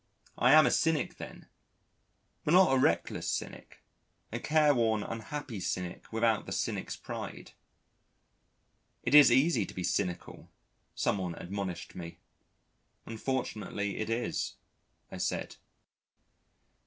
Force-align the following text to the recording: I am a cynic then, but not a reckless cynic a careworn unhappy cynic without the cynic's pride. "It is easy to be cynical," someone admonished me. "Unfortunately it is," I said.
I 0.39 0.53
am 0.53 0.65
a 0.65 0.71
cynic 0.71 1.17
then, 1.17 1.45
but 2.43 2.55
not 2.55 2.73
a 2.73 2.79
reckless 2.79 3.29
cynic 3.29 3.83
a 4.31 4.39
careworn 4.39 5.03
unhappy 5.03 5.59
cynic 5.59 6.11
without 6.11 6.47
the 6.47 6.51
cynic's 6.51 6.95
pride. 6.95 7.51
"It 9.03 9.13
is 9.13 9.31
easy 9.31 9.63
to 9.63 9.75
be 9.75 9.83
cynical," 9.83 10.49
someone 10.95 11.35
admonished 11.35 11.93
me. 11.93 12.17
"Unfortunately 13.05 13.97
it 13.97 14.09
is," 14.09 14.55
I 15.11 15.17
said. 15.17 15.57